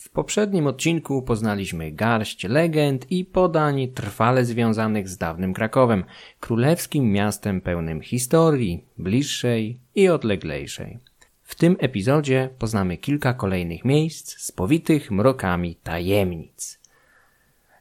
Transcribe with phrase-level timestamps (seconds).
[0.00, 6.04] W poprzednim odcinku poznaliśmy garść legend i podań trwale związanych z dawnym Krakowem,
[6.40, 10.98] królewskim miastem pełnym historii, bliższej i odleglejszej.
[11.42, 16.80] W tym epizodzie poznamy kilka kolejnych miejsc spowitych mrokami tajemnic.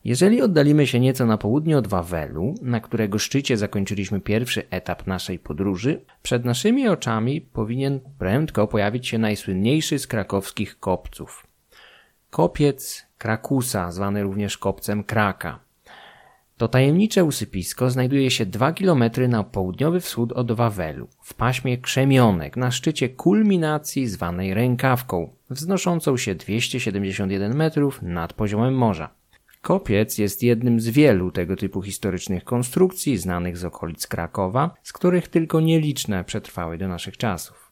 [0.04, 5.40] Jeżeli oddalimy się nieco na południe od Wawelu, na którego szczycie zakończyliśmy pierwszy etap naszej
[5.40, 11.49] podróży, przed naszymi oczami powinien prędko pojawić się najsłynniejszy z krakowskich kopców.
[12.30, 15.60] Kopiec Krakusa, zwany również kopcem Kraka.
[16.58, 22.58] To tajemnicze usypisko znajduje się 2 km na południowy wschód od Wawelu, w paśmie Krzemionek,
[22.58, 29.10] na szczycie kulminacji zwanej Rękawką, wznoszącą się 271 metrów nad poziomem morza.
[29.62, 35.28] Kopiec jest jednym z wielu tego typu historycznych konstrukcji znanych z okolic Krakowa, z których
[35.28, 37.72] tylko nieliczne przetrwały do naszych czasów.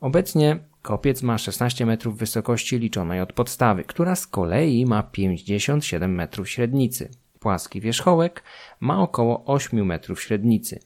[0.00, 6.50] Obecnie kopiec ma 16 metrów wysokości liczonej od podstawy, która z kolei ma 57 metrów
[6.50, 7.10] średnicy.
[7.40, 8.42] Płaski wierzchołek
[8.80, 10.80] ma około 8 metrów średnicy.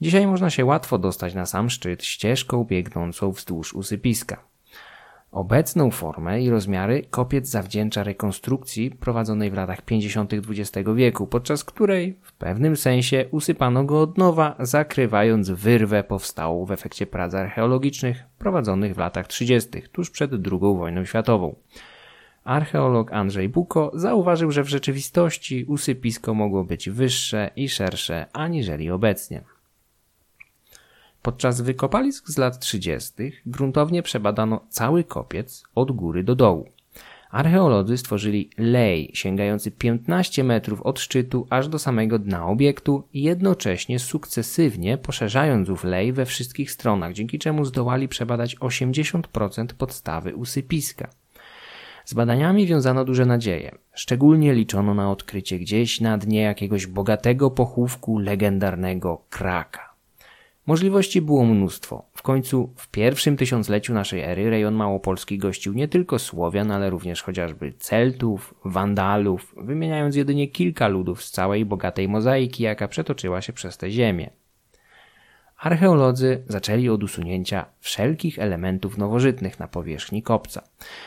[0.00, 4.53] Dzisiaj można się łatwo dostać na sam szczyt ścieżką biegnącą wzdłuż usypiska.
[5.34, 10.32] Obecną formę i rozmiary kopiec zawdzięcza rekonstrukcji prowadzonej w latach 50.
[10.34, 16.72] XX wieku, podczas której w pewnym sensie usypano go od nowa, zakrywając wyrwę powstałą w
[16.72, 21.54] efekcie prac archeologicznych prowadzonych w latach 30., tuż przed II wojną światową.
[22.44, 29.53] Archeolog Andrzej Buko zauważył, że w rzeczywistości usypisko mogło być wyższe i szersze aniżeli obecnie.
[31.24, 33.12] Podczas wykopalisk z lat 30.
[33.46, 36.68] gruntownie przebadano cały kopiec od góry do dołu.
[37.30, 44.98] Archeolodzy stworzyli lej sięgający 15 metrów od szczytu aż do samego dna obiektu, jednocześnie sukcesywnie
[44.98, 51.08] poszerzając ów lej we wszystkich stronach, dzięki czemu zdołali przebadać 80% podstawy usypiska.
[52.04, 53.74] Z badaniami wiązano duże nadzieje.
[53.94, 59.93] Szczególnie liczono na odkrycie gdzieś na dnie jakiegoś bogatego pochówku legendarnego kraka.
[60.66, 62.04] Możliwości było mnóstwo.
[62.14, 67.22] W końcu w pierwszym tysiącleciu naszej ery rejon Małopolski gościł nie tylko Słowian, ale również
[67.22, 73.76] chociażby Celtów, Wandalów, wymieniając jedynie kilka ludów z całej bogatej mozaiki, jaka przetoczyła się przez
[73.78, 74.30] tę ziemię.
[75.58, 80.62] Archeolodzy zaczęli od usunięcia wszelkich elementów nowożytnych na powierzchni kopca.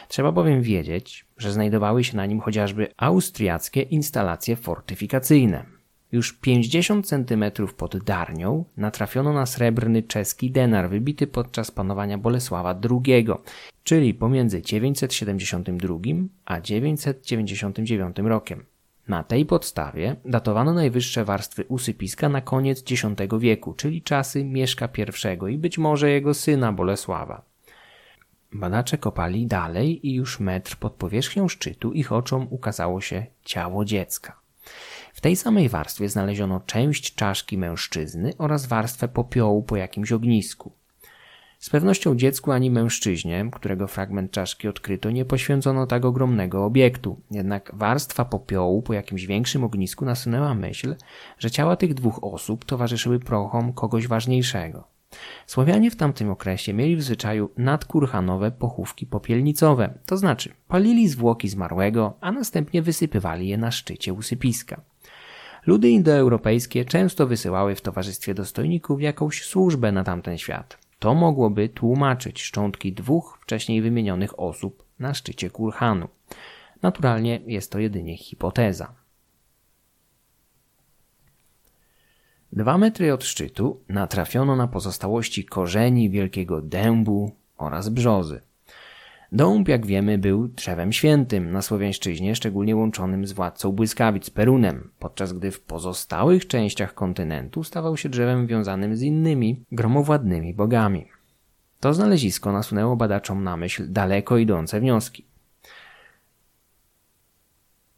[0.07, 5.76] Trzeba bowiem wiedzieć, że znajdowały się na nim chociażby austriackie instalacje fortyfikacyjne.
[6.11, 7.43] Już 50 cm
[7.77, 13.27] pod Darnią natrafiono na srebrny czeski denar wybity podczas panowania Bolesława II,
[13.83, 15.97] czyli pomiędzy 972
[16.45, 18.65] a 999 rokiem.
[19.07, 23.03] Na tej podstawie datowano najwyższe warstwy usypiska na koniec X
[23.39, 24.89] wieku, czyli czasy Mieszka
[25.49, 27.41] I i być może jego syna Bolesława.
[28.53, 34.46] Badacze kopali dalej i już metr pod powierzchnią szczytu ich oczom ukazało się ciało dziecka.
[35.17, 40.71] W tej samej warstwie znaleziono część czaszki mężczyzny oraz warstwę popiołu po jakimś ognisku.
[41.59, 47.21] Z pewnością dziecku ani mężczyźnie, którego fragment czaszki odkryto, nie poświęcono tak ogromnego obiektu.
[47.31, 50.95] Jednak warstwa popiołu po jakimś większym ognisku nasunęła myśl,
[51.39, 54.83] że ciała tych dwóch osób towarzyszyły prochom kogoś ważniejszego.
[55.47, 62.17] Słowianie w tamtym okresie mieli w zwyczaju nadkurhanowe pochówki popielnicowe, to znaczy palili zwłoki zmarłego,
[62.21, 64.81] a następnie wysypywali je na szczycie usypiska.
[65.67, 70.77] Ludy indoeuropejskie często wysyłały w towarzystwie dostojników jakąś służbę na tamten świat.
[70.99, 76.07] To mogłoby tłumaczyć szczątki dwóch wcześniej wymienionych osób na szczycie Kurhanu.
[76.81, 78.93] Naturalnie jest to jedynie hipoteza.
[82.53, 88.41] Dwa metry od szczytu natrafiono na pozostałości korzeni wielkiego dębu oraz brzozy.
[89.31, 95.33] Dąb, jak wiemy, był drzewem świętym na Słowiańszczyźnie, szczególnie łączonym z władcą błyskawic Perunem, podczas
[95.33, 101.07] gdy w pozostałych częściach kontynentu stawał się drzewem wiązanym z innymi gromowładnymi bogami.
[101.79, 105.25] To znalezisko nasunęło badaczom na myśl daleko idące wnioski.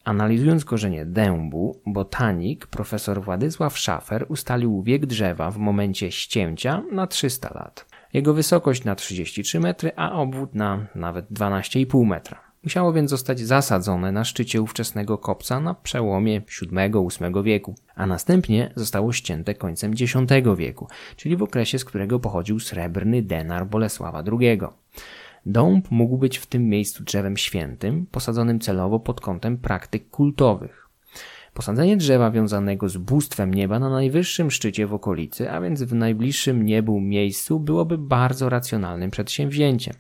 [0.04, 7.54] Analizując korzenie dębu, botanik profesor Władysław Szafer ustalił wiek drzewa w momencie ścięcia na 300
[7.54, 7.99] lat.
[8.14, 12.50] Jego wysokość na 33 metry, a obwód na nawet 12,5 metra.
[12.64, 19.14] Musiało więc zostać zasadzone na szczycie ówczesnego kopca na przełomie VII-VIII wieku, a następnie zostało
[19.14, 20.14] ścięte końcem X
[20.58, 24.60] wieku, czyli w okresie, z którego pochodził srebrny denar Bolesława II.
[25.46, 30.89] Dąb mógł być w tym miejscu drzewem świętym, posadzonym celowo pod kątem praktyk kultowych.
[31.60, 36.66] Posadzenie drzewa wiązanego z bóstwem nieba na najwyższym szczycie w okolicy, a więc w najbliższym
[36.66, 39.94] niebu miejscu, byłoby bardzo racjonalnym przedsięwzięciem.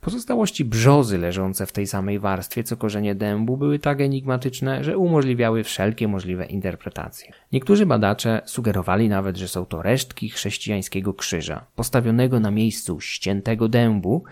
[0.00, 5.64] Pozostałości brzozy leżące w tej samej warstwie co korzenie dębu były tak enigmatyczne, że umożliwiały
[5.64, 7.32] wszelkie możliwe interpretacje.
[7.52, 14.24] Niektórzy badacze sugerowali nawet, że są to resztki chrześcijańskiego krzyża, postawionego na miejscu ściętego dębu,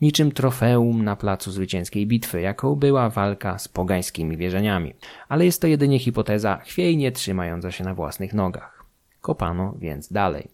[0.00, 4.94] niczym trofeum na placu zwycięskiej bitwy, jaką była walka z pogańskimi wierzeniami.
[5.28, 8.84] Ale jest to jedynie hipoteza chwiejnie trzymająca się na własnych nogach.
[9.20, 10.48] Kopano więc dalej.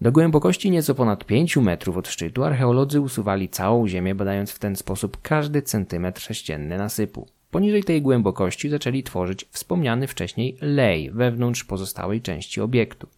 [0.00, 4.76] Do głębokości nieco ponad 5 metrów od szczytu archeolodzy usuwali całą ziemię, badając w ten
[4.76, 7.26] sposób każdy centymetr sześcienny nasypu.
[7.50, 13.08] Poniżej tej głębokości zaczęli tworzyć wspomniany wcześniej lej wewnątrz pozostałej części obiektu.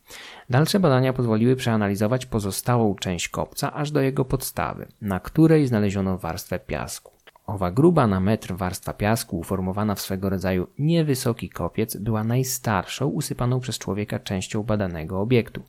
[0.50, 6.58] Dalsze badania pozwoliły przeanalizować pozostałą część kopca aż do jego podstawy, na której znaleziono warstwę
[6.58, 7.12] piasku.
[7.46, 13.60] Owa gruba na metr warstwa piasku, uformowana w swego rodzaju niewysoki kopiec, była najstarszą usypaną
[13.60, 15.62] przez człowieka częścią badanego obiektu.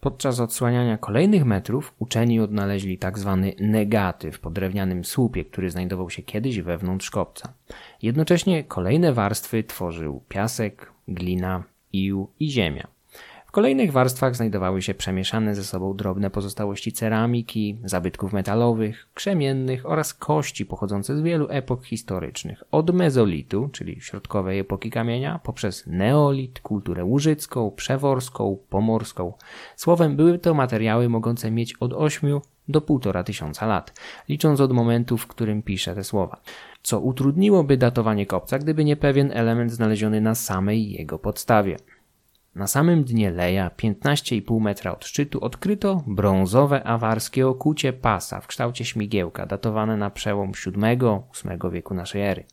[0.00, 3.38] Podczas odsłaniania kolejnych metrów uczeni odnaleźli tzw.
[3.42, 7.54] Tak negatyw po drewnianym słupie, który znajdował się kiedyś wewnątrz kopca.
[8.02, 12.99] Jednocześnie kolejne warstwy tworzył piasek, glina, ił i ziemia.
[13.50, 20.14] W kolejnych warstwach znajdowały się przemieszane ze sobą drobne pozostałości ceramiki, zabytków metalowych, krzemiennych oraz
[20.14, 22.64] kości pochodzące z wielu epok historycznych.
[22.70, 29.32] Od mezolitu, czyli środkowej epoki kamienia, poprzez neolit, kulturę łużycką, przeworską, pomorską.
[29.76, 35.16] Słowem, były to materiały mogące mieć od 8 do 1,5 tysiąca lat, licząc od momentu,
[35.16, 36.40] w którym piszę te słowa,
[36.82, 41.76] co utrudniłoby datowanie kopca, gdyby nie pewien element znaleziony na samej jego podstawie.
[42.54, 48.84] Na samym dnie leja, 15,5 metra od szczytu, odkryto brązowe awarskie okucie pasa w kształcie
[48.84, 52.44] śmigiełka, datowane na przełom VII-VIII wieku naszej ery.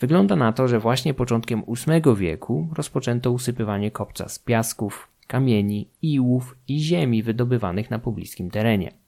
[0.00, 6.56] Wygląda na to, że właśnie początkiem VIII wieku rozpoczęto usypywanie kopca z piasków, kamieni, iłów
[6.68, 8.99] i ziemi wydobywanych na pobliskim terenie.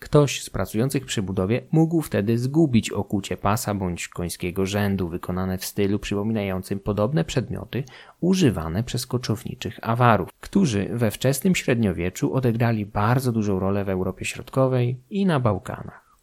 [0.00, 5.64] Ktoś z pracujących przy budowie mógł wtedy zgubić okucie pasa bądź końskiego rzędu wykonane w
[5.64, 7.84] stylu przypominającym podobne przedmioty
[8.20, 14.96] używane przez koczowniczych awarów, którzy we wczesnym średniowieczu odegrali bardzo dużą rolę w Europie Środkowej
[15.10, 16.16] i na Bałkanach.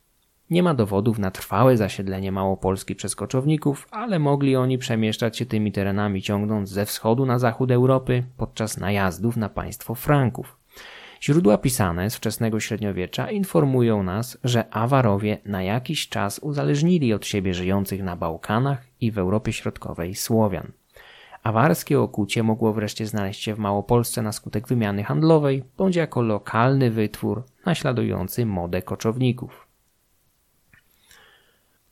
[0.49, 5.71] Nie ma dowodów na trwałe zasiedlenie Małopolski przez koczowników, ale mogli oni przemieszczać się tymi
[5.71, 10.56] terenami ciągnąc ze wschodu na zachód Europy podczas najazdów na państwo Franków.
[11.21, 17.53] Źródła pisane z wczesnego średniowiecza informują nas, że Awarowie na jakiś czas uzależnili od siebie
[17.53, 20.71] żyjących na Bałkanach i w Europie Środkowej Słowian.
[21.43, 26.91] Awarskie okucie mogło wreszcie znaleźć się w Małopolsce na skutek wymiany handlowej, bądź jako lokalny
[26.91, 29.67] wytwór naśladujący modę koczowników.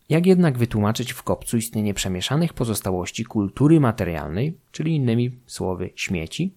[0.10, 6.54] Jak jednak wytłumaczyć w kopcu istnienie przemieszanych pozostałości kultury materialnej, czyli innymi słowy śmieci,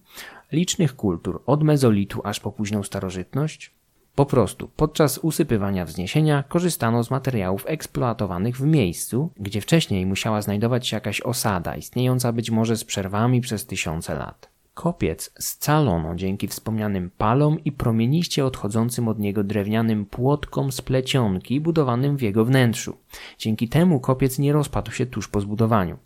[0.51, 3.73] licznych kultur od mezolitu aż po późną starożytność?
[4.15, 10.87] Po prostu podczas usypywania wzniesienia korzystano z materiałów eksploatowanych w miejscu, gdzie wcześniej musiała znajdować
[10.87, 14.49] się jakaś osada, istniejąca być może z przerwami przez tysiące lat.
[14.73, 22.17] Kopiec scalono dzięki wspomnianym palom i promieniście odchodzącym od niego drewnianym płotkom z plecionki budowanym
[22.17, 22.97] w jego wnętrzu.
[23.37, 25.97] Dzięki temu kopiec nie rozpadł się tuż po zbudowaniu.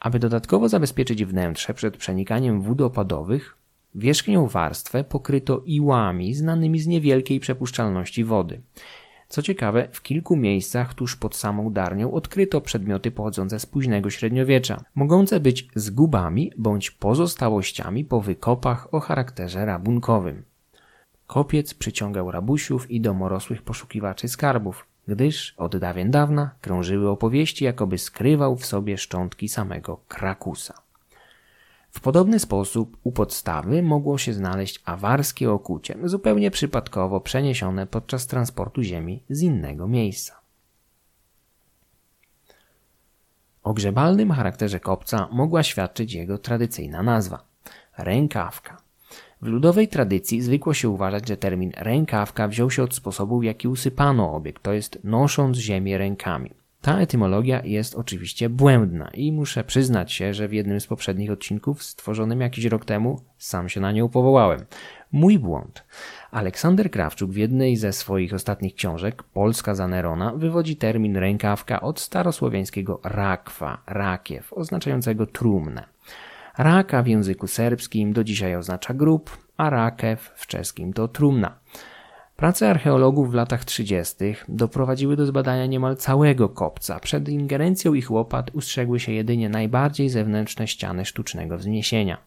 [0.00, 3.56] Aby dodatkowo zabezpieczyć wnętrze przed przenikaniem wód opadowych,
[3.94, 8.60] Wierzchnią warstwę pokryto iłami znanymi z niewielkiej przepuszczalności wody.
[9.28, 14.84] Co ciekawe, w kilku miejscach tuż pod samą darnią odkryto przedmioty pochodzące z późnego średniowiecza,
[14.94, 20.42] mogące być zgubami bądź pozostałościami po wykopach o charakterze rabunkowym.
[21.26, 28.56] Kopiec przyciągał rabusiów i domorosłych poszukiwaczy skarbów, gdyż od dawien dawna krążyły opowieści, jakoby skrywał
[28.56, 30.74] w sobie szczątki samego Krakusa.
[31.90, 38.82] W podobny sposób u podstawy mogło się znaleźć awarskie okucie, zupełnie przypadkowo przeniesione podczas transportu
[38.82, 40.40] ziemi z innego miejsca.
[43.62, 47.44] O grzebalnym charakterze kopca mogła świadczyć jego tradycyjna nazwa
[47.98, 48.82] rękawka.
[49.42, 53.68] W ludowej tradycji zwykło się uważać, że termin rękawka wziął się od sposobu, w jaki
[53.68, 56.59] usypano obiekt, to jest nosząc ziemię rękami.
[56.80, 61.82] Ta etymologia jest oczywiście błędna i muszę przyznać się, że w jednym z poprzednich odcinków
[61.82, 64.64] stworzonym jakiś rok temu sam się na nią powołałem.
[65.12, 65.84] Mój błąd.
[66.30, 72.00] Aleksander Krawczuk w jednej ze swoich ostatnich książek, Polska za Nerona, wywodzi termin rękawka od
[72.00, 75.84] starosłowiańskiego rakwa, rakiew, oznaczającego trumnę.
[76.58, 81.58] Raka w języku serbskim do dzisiaj oznacza grób, a rakew w czeskim to trumna.
[82.40, 84.14] Prace archeologów w latach 30.
[84.48, 87.00] doprowadziły do zbadania niemal całego kopca.
[87.00, 92.18] Przed ingerencją ich łopat ustrzegły się jedynie najbardziej zewnętrzne ściany sztucznego wzniesienia.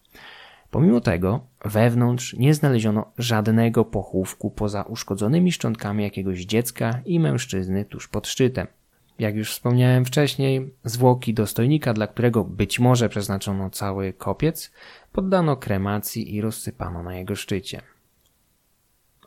[0.72, 8.08] Pomimo tego wewnątrz nie znaleziono żadnego pochówku poza uszkodzonymi szczątkami jakiegoś dziecka i mężczyzny tuż
[8.08, 8.68] pod szczytem.
[9.20, 14.72] Jak już wspomniałem wcześniej, zwłoki dostojnika, dla którego być może przeznaczono cały kopiec,
[15.12, 17.93] poddano kremacji i rozsypano na jego szczycie.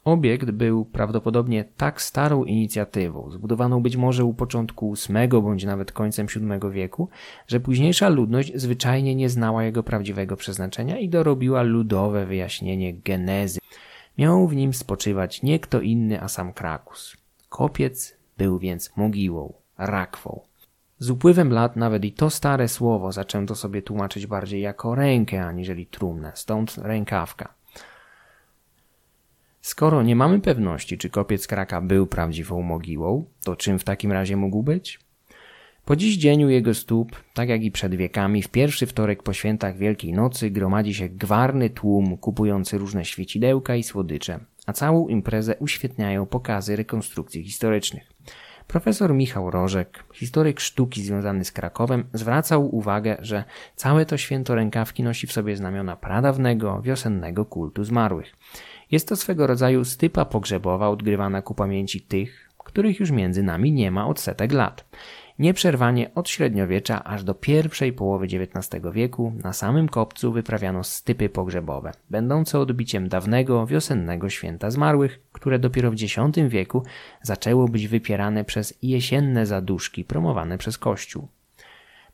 [0.07, 6.27] Obiekt był prawdopodobnie tak starą inicjatywą, zbudowaną być może u początku VIII bądź nawet końcem
[6.27, 7.09] VII wieku,
[7.47, 13.59] że późniejsza ludność zwyczajnie nie znała jego prawdziwego przeznaczenia i dorobiła ludowe wyjaśnienie genezy.
[14.19, 17.17] Miał w nim spoczywać nie kto inny, a sam Krakus.
[17.49, 20.41] Kopiec był więc mogiłą, rakwą.
[20.99, 25.87] Z upływem lat nawet i to stare słowo zaczęto sobie tłumaczyć bardziej jako rękę aniżeli
[25.87, 27.55] trumnę, stąd rękawka.
[29.67, 34.37] Skoro nie mamy pewności, czy kopiec kraka był prawdziwą mogiłą, to czym w takim razie
[34.37, 35.01] mógł być?
[35.85, 39.33] Po dziś dzień u jego stóp, tak jak i przed wiekami, w pierwszy wtorek po
[39.33, 45.57] świętach Wielkiej Nocy gromadzi się gwarny tłum kupujący różne świecidełka i słodycze, a całą imprezę
[45.57, 48.13] uświetniają pokazy rekonstrukcji historycznych.
[48.67, 53.45] Profesor Michał Rożek, historyk sztuki związany z Krakowem, zwracał uwagę, że
[53.77, 58.37] całe to święto rękawki nosi w sobie znamiona pradawnego, wiosennego kultu zmarłych.
[58.91, 63.91] Jest to swego rodzaju stypa pogrzebowa odgrywana ku pamięci tych, których już między nami nie
[63.91, 64.85] ma od setek lat.
[65.39, 71.93] Nieprzerwanie od średniowiecza aż do pierwszej połowy XIX wieku na samym kopcu wyprawiano stypy pogrzebowe,
[72.11, 76.15] będące odbiciem dawnego wiosennego święta zmarłych, które dopiero w X
[76.49, 76.83] wieku
[77.23, 81.29] zaczęło być wypierane przez jesienne zaduszki promowane przez Kościół.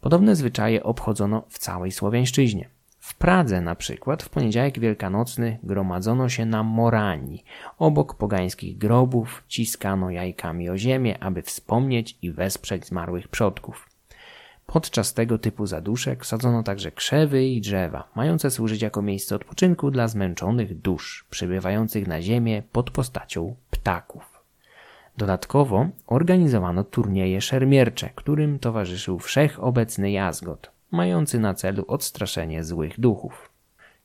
[0.01, 2.69] Podobne zwyczaje obchodzono w całej Słowiańszczyźnie.
[3.03, 7.45] W Pradze na przykład w poniedziałek wielkanocny gromadzono się na Morani.
[7.79, 13.89] Obok pogańskich grobów ciskano jajkami o ziemię, aby wspomnieć i wesprzeć zmarłych przodków.
[14.67, 20.09] Podczas tego typu zaduszek sadzono także krzewy i drzewa, mające służyć jako miejsce odpoczynku dla
[20.09, 24.43] zmęczonych dusz przybywających na ziemię pod postacią ptaków.
[25.17, 33.51] Dodatkowo organizowano turnieje szermiercze, którym towarzyszył wszechobecny jazgot, mający na celu odstraszenie złych duchów.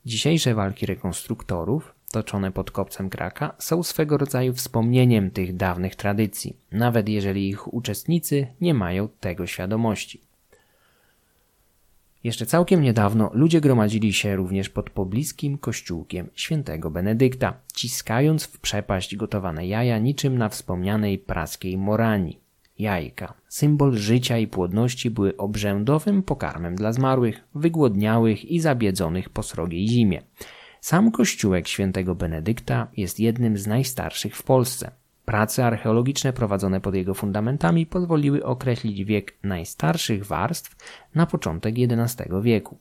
[0.06, 7.10] Dzisiejsze walki rekonstruktorów, toczone pod kopcem Kraka, są swego rodzaju wspomnieniem tych dawnych tradycji, nawet
[7.10, 10.22] jeżeli ich uczestnicy nie mają tego świadomości.
[12.24, 19.16] Jeszcze całkiem niedawno ludzie gromadzili się również pod pobliskim kościółkiem świętego Benedykta, ciskając w przepaść
[19.16, 22.47] gotowane jaja niczym na wspomnianej praskiej Morani.
[22.80, 29.88] Jajka, symbol życia i płodności, były obrzędowym pokarmem dla zmarłych, wygłodniałych i zabiedzonych po srogiej
[29.88, 30.22] zimie.
[30.82, 34.92] Sam kościółek świętego Benedykta jest jednym z najstarszych w Polsce.
[35.26, 40.76] Prace archeologiczne prowadzone pod jego fundamentami pozwoliły określić wiek najstarszych warstw
[41.16, 42.78] na początek XI wieku.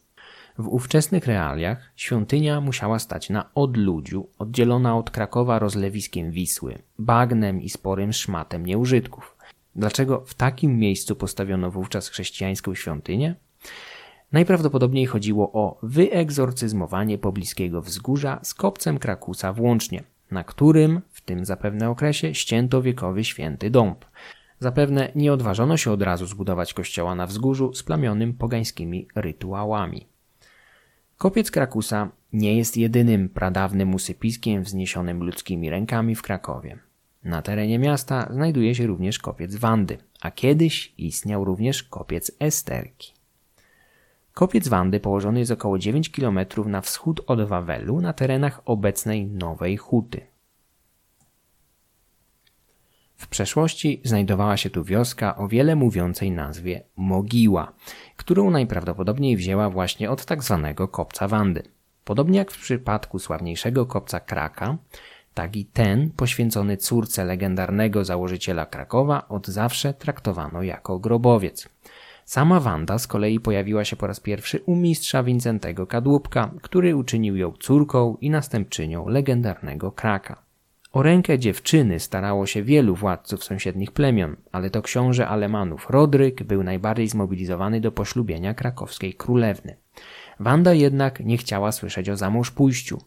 [0.59, 7.69] W ówczesnych realiach świątynia musiała stać na odludziu, oddzielona od Krakowa rozlewiskiem Wisły, bagnem i
[7.69, 9.36] sporym szmatem nieużytków.
[9.77, 13.35] Dlaczego w takim miejscu postawiono wówczas chrześcijańską świątynię?
[14.33, 21.91] Najprawdopodobniej chodziło o wyegzorcyzmowanie pobliskiego wzgórza z kopcem Krakusa włącznie, na którym w tym zapewne
[21.91, 24.05] okresie ścięto wiekowy święty dąb.
[24.59, 30.07] Zapewne nie odważono się od razu zbudować kościoła na wzgórzu splamionym pogańskimi rytuałami.
[31.17, 36.86] Kopiec Krakusa nie jest jedynym pradawnym usypiskiem wzniesionym ludzkimi rękami w Krakowie.
[37.27, 43.13] Na terenie miasta znajduje się również kopiec Wandy, a kiedyś istniał również kopiec Esterki.
[44.33, 49.77] Kopiec Wandy położony jest około 9 km na wschód od Wawelu na terenach obecnej Nowej
[49.77, 50.21] Huty.
[53.17, 57.73] W przeszłości znajdowała się tu wioska o wiele mówiącej nazwie Mogiła,
[58.17, 61.63] którą najprawdopodobniej wzięła właśnie od tak zwanego kopca Wandy.
[62.05, 64.79] Podobnie jak w przypadku sławniejszego kopca Kraka,
[65.37, 71.69] tak i ten, poświęcony córce legendarnego założyciela Krakowa, od zawsze traktowano jako grobowiec.
[72.25, 77.37] Sama Wanda z kolei pojawiła się po raz pierwszy u mistrza Wincentego Kadłubka, który uczynił
[77.37, 80.43] ją córką i następczynią legendarnego Kraka.
[80.93, 86.63] O rękę dziewczyny starało się wielu władców sąsiednich plemion, ale to książę Alemanów Rodryk był
[86.63, 89.77] najbardziej zmobilizowany do poślubienia krakowskiej królewny.
[90.41, 92.99] Wanda jednak nie chciała słyszeć o zamąż pójściu.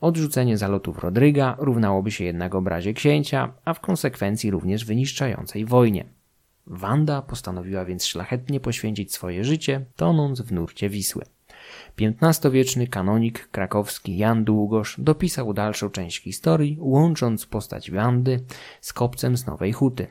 [0.00, 6.04] Odrzucenie zalotów Rodryga równałoby się jednak obrazie księcia, a w konsekwencji również wyniszczającej wojnie.
[6.66, 11.24] Wanda postanowiła więc szlachetnie poświęcić swoje życie, tonąc w nurcie Wisły.
[12.00, 18.40] XV-wieczny kanonik krakowski Jan Długosz dopisał dalszą część historii, łącząc postać Wandy
[18.80, 20.06] z kopcem z Nowej Huty.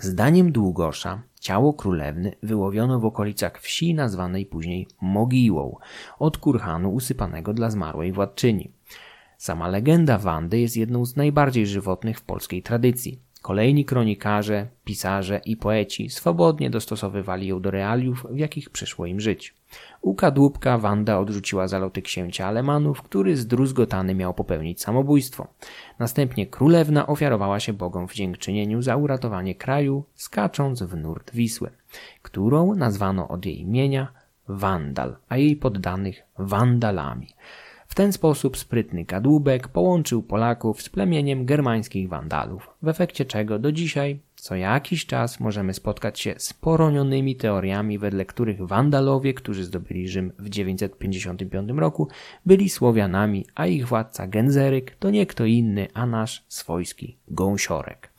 [0.00, 5.76] Zdaniem Długosza Ciało królewny wyłowiono w okolicach wsi nazwanej później Mogiłą,
[6.18, 8.72] od kurhanu usypanego dla zmarłej władczyni.
[9.38, 13.18] Sama legenda Wandy jest jedną z najbardziej żywotnych w polskiej tradycji.
[13.42, 19.54] Kolejni kronikarze, pisarze i poeci swobodnie dostosowywali ją do realiów, w jakich przyszło im żyć.
[20.00, 25.46] U kadłubka Wanda odrzuciła zaloty księcia Alemanów, który zdruzgotany miał popełnić samobójstwo.
[25.98, 31.70] Następnie królewna ofiarowała się bogom w dziękczynieniu za uratowanie kraju, skacząc w nurt Wisły,
[32.22, 34.12] którą nazwano od jej imienia
[34.48, 37.28] Wandal, a jej poddanych Wandalami.
[37.88, 43.72] W ten sposób sprytny kadłubek połączył Polaków z plemieniem germańskich Wandalów, w efekcie czego do
[43.72, 50.08] dzisiaj co jakiś czas możemy spotkać się z poronionymi teoriami, wedle których Wandalowie, którzy zdobyli
[50.08, 52.08] Rzym w 955 roku,
[52.46, 58.10] byli Słowianami, a ich władca Genzeryk to nie kto inny, a nasz swojski Gąsiorek.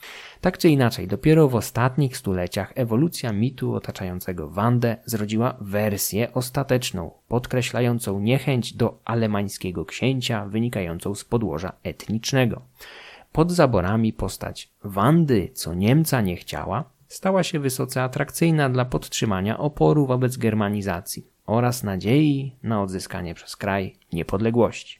[0.42, 8.20] Tak czy inaczej, dopiero w ostatnich stuleciach ewolucja mitu otaczającego Wandę zrodziła wersję ostateczną, podkreślającą
[8.20, 12.62] niechęć do alemańskiego księcia wynikającą z podłoża etnicznego.
[13.32, 20.06] Pod zaborami postać Wandy, co Niemca nie chciała, stała się wysoce atrakcyjna dla podtrzymania oporu
[20.06, 25.00] wobec germanizacji oraz nadziei na odzyskanie przez kraj niepodległości.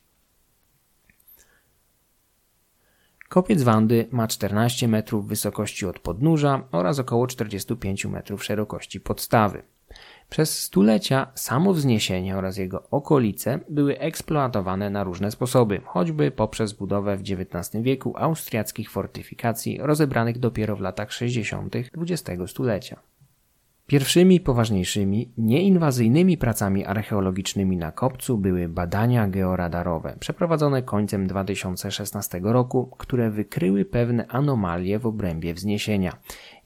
[3.30, 9.64] Kopiec Wandy ma 14 metrów wysokości od podnóża oraz około 45 metrów szerokości podstawy.
[10.30, 17.18] Przez stulecia samo wzniesienie oraz jego okolice były eksploatowane na różne sposoby, choćby poprzez budowę
[17.18, 21.76] w XIX wieku austriackich fortyfikacji rozebranych dopiero w latach 60.
[21.76, 23.00] XX stulecia.
[23.90, 33.32] Pierwszymi poważniejszymi, nieinwazyjnymi pracami archeologicznymi na kopcu były badania georadarowe, przeprowadzone końcem 2016 roku, które
[33.32, 36.18] wykryły pewne anomalie w obrębie wzniesienia.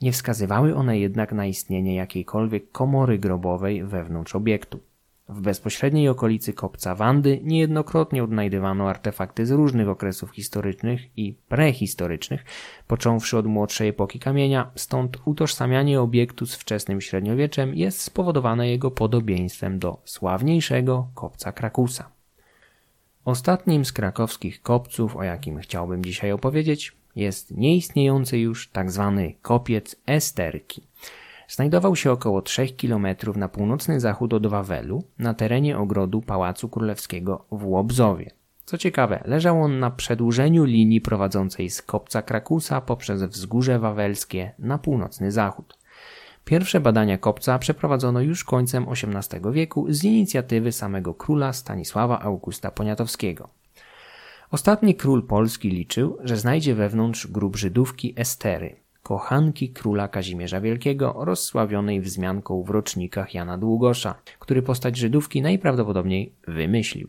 [0.04, 4.80] Nie wskazywały one jednak na istnienie jakiejkolwiek komory grobowej wewnątrz obiektu.
[5.30, 12.46] W bezpośredniej okolicy kopca Wandy niejednokrotnie odnajdywano artefakty z różnych okresów historycznych i prehistorycznych,
[12.88, 19.80] począwszy od młodszej epoki kamienia, stąd utożsamianie obiektu z wczesnym średniowieczem jest spowodowane jego podobieństwem
[19.80, 22.10] do sławniejszego kopca Krakusa.
[23.26, 29.14] Ostatnim z krakowskich kopców, o jakim chciałbym dzisiaj opowiedzieć, jest nieistniejący już tzw.
[29.18, 30.82] Tak kopiec Esterki–
[31.54, 37.46] Znajdował się około 3 km na północny zachód od Wawelu, na terenie ogrodu Pałacu Królewskiego
[37.52, 38.32] w Łobzowie.
[38.66, 44.78] Co ciekawe, leżał on na przedłużeniu linii prowadzącej z kopca Krakusa poprzez wzgórze wawelskie na
[44.78, 45.78] północny zachód.
[46.46, 53.50] Pierwsze badania kopca przeprowadzono już końcem XVIII wieku z inicjatywy samego króla Stanisława Augusta Poniatowskiego.
[54.54, 62.02] Ostatni król Polski liczył, że znajdzie wewnątrz grób Żydówki Estery, kochanki króla Kazimierza Wielkiego, rozsławionej
[62.02, 67.08] wzmianką w rocznikach Jana Długosza, który postać Żydówki najprawdopodobniej wymyślił.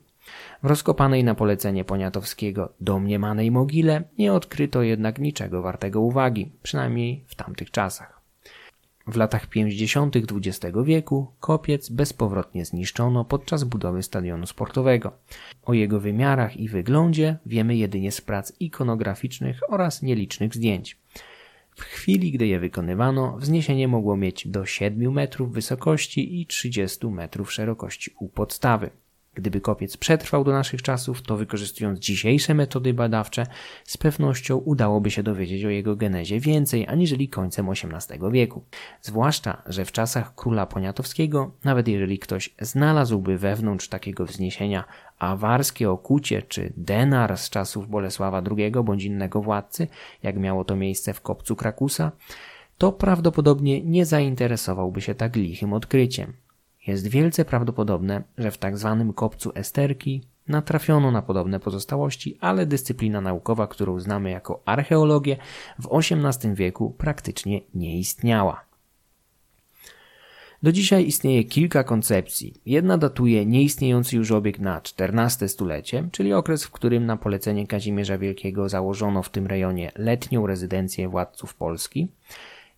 [0.62, 7.34] W rozkopanej na polecenie Poniatowskiego domniemanej mogile nie odkryto jednak niczego wartego uwagi, przynajmniej w
[7.34, 8.13] tamtych czasach.
[9.06, 10.16] W latach 50.
[10.16, 15.12] XX wieku kopiec bezpowrotnie zniszczono podczas budowy stadionu sportowego.
[15.62, 20.98] O jego wymiarach i wyglądzie wiemy jedynie z prac ikonograficznych oraz nielicznych zdjęć.
[21.76, 27.52] W chwili, gdy je wykonywano, wzniesienie mogło mieć do 7 metrów wysokości i 30 metrów
[27.52, 28.90] szerokości u podstawy.
[29.34, 33.46] Gdyby kopiec przetrwał do naszych czasów, to wykorzystując dzisiejsze metody badawcze,
[33.84, 38.64] z pewnością udałoby się dowiedzieć o jego genezie więcej aniżeli końcem XVIII wieku.
[39.02, 44.84] Zwłaszcza, że w czasach króla Poniatowskiego, nawet jeżeli ktoś znalazłby wewnątrz takiego wzniesienia
[45.18, 49.88] awarskie okucie czy denar z czasów Bolesława II bądź innego władcy,
[50.22, 52.12] jak miało to miejsce w kopcu Krakusa,
[52.78, 56.43] to prawdopodobnie nie zainteresowałby się tak lichym odkryciem.
[56.86, 63.20] Jest wielce prawdopodobne, że w tak zwanym kopcu Esterki natrafiono na podobne pozostałości, ale dyscyplina
[63.20, 65.36] naukowa, którą znamy jako archeologię,
[65.78, 68.64] w XVIII wieku praktycznie nie istniała.
[70.62, 72.54] Do dzisiaj istnieje kilka koncepcji.
[72.66, 78.18] Jedna datuje nieistniejący już obiekt na XIV stulecie, czyli okres, w którym na polecenie Kazimierza
[78.18, 82.08] Wielkiego założono w tym rejonie letnią rezydencję władców Polski.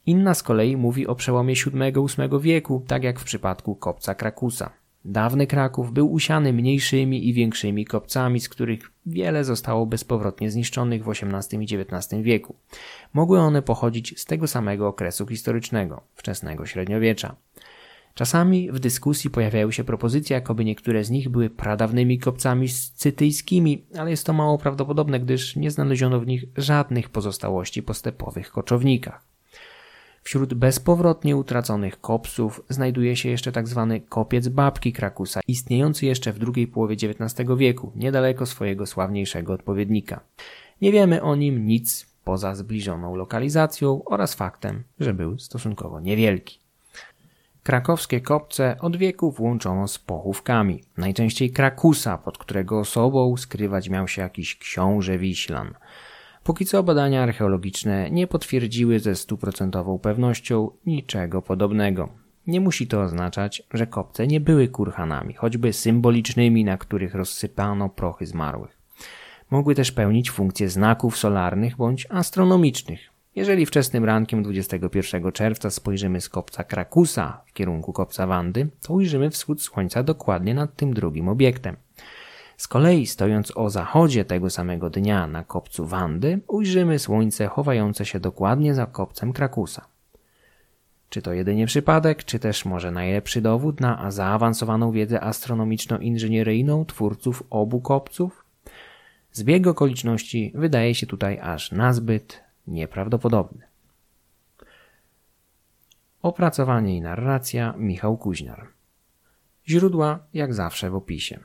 [0.06, 4.70] Inna z kolei mówi o przełomie VII-VIII wieku, tak jak w przypadku kopca Krakusa.
[5.04, 11.10] Dawny Kraków był usiany mniejszymi i większymi kopcami, z których wiele zostało bezpowrotnie zniszczonych w
[11.10, 12.56] XVIII i XIX wieku.
[13.12, 17.36] Mogły one pochodzić z tego samego okresu historycznego, wczesnego średniowiecza.
[18.14, 24.10] Czasami w dyskusji pojawiają się propozycje, jakoby niektóre z nich były pradawnymi kopcami scytyjskimi, ale
[24.10, 29.35] jest to mało prawdopodobne, gdyż nie znaleziono w nich żadnych pozostałości po stepowych koczownikach.
[30.26, 33.86] Wśród bezpowrotnie utraconych kopsów znajduje się jeszcze tzw.
[33.90, 40.20] Tak kopiec babki Krakusa, istniejący jeszcze w drugiej połowie XIX wieku, niedaleko swojego sławniejszego odpowiednika.
[40.82, 46.58] Nie wiemy o nim nic poza zbliżoną lokalizacją oraz faktem, że był stosunkowo niewielki.
[47.62, 54.22] Krakowskie kopce od wieków łączono z pochówkami, najczęściej Krakusa, pod którego osobą skrywać miał się
[54.22, 55.74] jakiś książę Wiślan–
[56.46, 62.08] Póki co badania archeologiczne nie potwierdziły ze stuprocentową pewnością niczego podobnego.
[62.46, 68.26] Nie musi to oznaczać, że kopce nie były kurhanami, choćby symbolicznymi, na których rozsypano prochy
[68.26, 68.78] zmarłych.
[69.50, 73.00] Mogły też pełnić funkcje znaków solarnych bądź astronomicznych.
[73.36, 79.30] Jeżeli wczesnym rankiem 21 czerwca spojrzymy z kopca Krakusa w kierunku kopca Wandy, to ujrzymy
[79.30, 81.76] wschód słońca dokładnie nad tym drugim obiektem.
[82.56, 88.20] Z kolei stojąc o zachodzie tego samego dnia na kopcu Wandy, ujrzymy słońce chowające się
[88.20, 89.86] dokładnie za kopcem Krakusa.
[91.08, 97.80] Czy to jedynie przypadek, czy też może najlepszy dowód na zaawansowaną wiedzę astronomiczno-inżynieryjną twórców obu
[97.80, 98.44] kopców?
[99.32, 103.62] Zbieg okoliczności wydaje się tutaj aż nazbyt nieprawdopodobny.
[106.22, 108.66] Opracowanie i narracja Michał Kuźniar.
[109.68, 111.40] Źródła jak zawsze w opisie.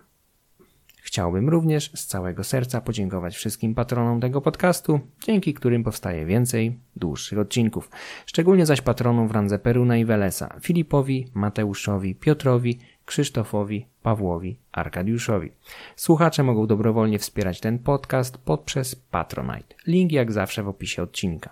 [1.03, 7.39] Chciałbym również z całego serca podziękować wszystkim patronom tego podcastu, dzięki którym powstaje więcej dłuższych
[7.39, 7.89] odcinków.
[8.25, 15.51] Szczególnie zaś patronom w randze Peruna i Welesa, Filipowi, Mateuszowi, Piotrowi, Krzysztofowi, Pawłowi, Arkadiuszowi.
[15.95, 19.75] Słuchacze mogą dobrowolnie wspierać ten podcast poprzez Patronite.
[19.87, 21.49] Link jak zawsze w opisie odcinka.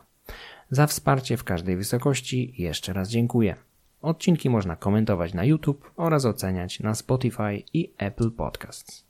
[0.71, 3.55] Za wsparcie w każdej wysokości jeszcze raz dziękuję.
[4.01, 9.09] Odcinki można komentować na YouTube oraz oceniać na Spotify i Apple Podcasts.